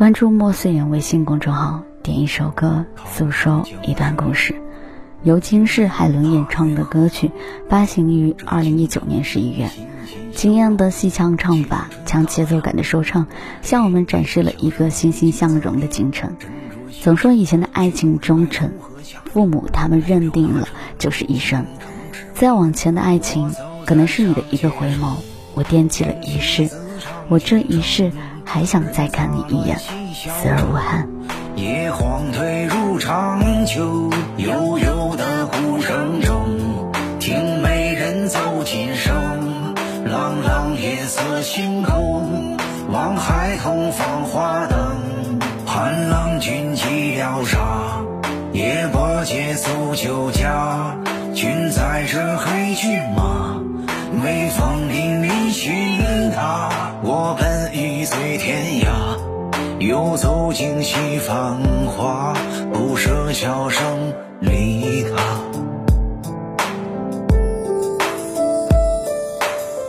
[0.00, 4.54] 关注莫思言微信公众号，点一首歌，诉说一段故事。
[5.24, 7.30] 由金世海伦演唱的歌曲，
[7.68, 9.68] 发行于二零一九年十一月。
[10.34, 13.26] 惊艳的戏腔唱法，强节奏感的说唱，
[13.60, 16.34] 向我们展示了一个欣欣向荣的京城。
[17.02, 18.72] 总说以前的爱情忠诚，
[19.26, 20.66] 父母他们认定了
[20.98, 21.66] 就是一生。
[22.32, 23.54] 再往前的爱情，
[23.84, 25.16] 可能是你的一个回眸，
[25.52, 26.70] 我惦记了一世，
[27.28, 28.10] 我这一世
[28.52, 31.06] 还想再看你一眼，死而无憾。
[31.54, 36.34] 夜晃退入长秋，悠悠的鼓声中，
[37.20, 39.14] 听美人奏琴声，
[40.04, 42.56] 朗朗夜色星空，
[42.90, 47.56] 望孩童放花灯，盼郎君寄疗沙，
[48.52, 50.96] 夜泊借宿酒家，
[51.32, 53.54] 君载着黑骏马，
[54.24, 55.72] 微风凛凛寻
[56.34, 56.68] 他，
[57.04, 57.49] 我本
[58.40, 58.88] 天涯。
[59.80, 62.32] 又走进西繁华，
[62.72, 63.84] 不舍笑声
[64.40, 65.10] 离他。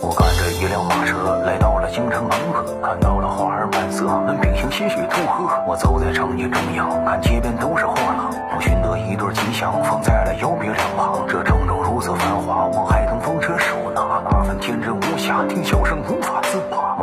[0.00, 5.62] 我赶着一辆马车来到了京城门口，看到了花儿满色，门屏行些许祝贺。
[5.68, 11.26] 我走在城街中央，看街边都是货郎，我寻得一对吉祥，放在了腰别两旁。
[11.28, 16.96] 这城中如此繁华，望海东风车手拿，那份天真无瑕，听笑声无法自拔。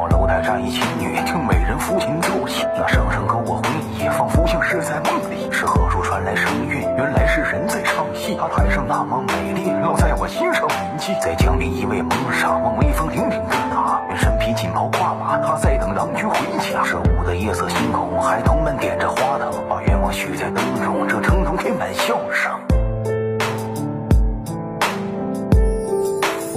[0.45, 2.65] 望楼台站一青女，听美人抚琴奏起。
[2.77, 5.51] 那声声勾我回忆，仿佛像是在梦里。
[5.51, 6.81] 是何处传来声韵？
[6.97, 8.35] 原来是人在唱戏。
[8.35, 11.13] 她台上那么美丽，烙在我心上铭记。
[11.19, 16.83] 在江边一位蒙煞，望威风凛凛的他，愿身披锦袍挂马，他在等郎君回家。
[16.85, 22.51] 这午的夜色星空，孩童们点着花灯，把愿望许在灯中，这城中填满笑声。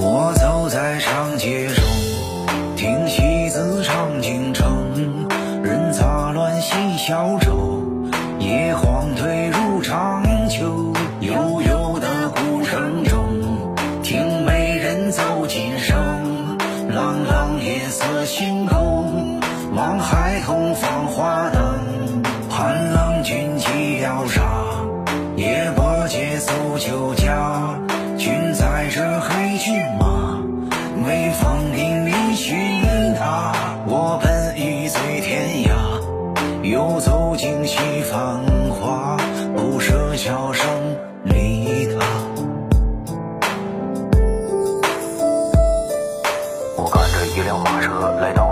[0.00, 0.98] 我走在
[6.61, 7.83] 戏小舟，
[8.41, 15.97] 夜晃退入长秋，悠悠的鼓声中，听美人奏琴声，
[16.88, 19.41] 朗朗夜色星空，
[19.75, 24.43] 望孩童放花灯，盼郎君寄疗沙，
[25.37, 27.78] 夜泊借宿酒家，
[28.16, 29.47] 君在这黑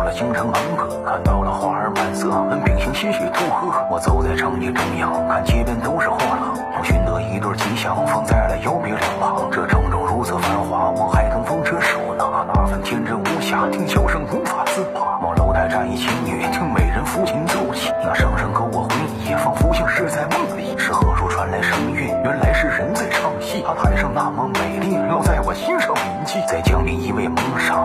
[0.07, 3.75] 了京城门口，看到了花儿满色，门屏行些许祝贺。
[3.91, 9.51] 我走在城街中央，看街边都是货郎，我寻得一对吉祥，放在了腰别两旁。
[9.51, 15.19] 这城中如此繁华，望海东风车手拿，那份天真无瑕，听笑声无法自拔。
[15.27, 17.91] 望楼台站一青女，听美人抚琴奏起。
[18.01, 18.95] 那声声勾我回
[19.27, 20.79] 忆，仿佛像是在梦里。
[20.79, 22.15] 是何处传来声韵？
[22.23, 23.65] 原来是人在唱戏。
[23.67, 26.39] 她台上那么美丽，烙在我心上铭记。
[26.47, 27.83] 在江边一位蒙煞，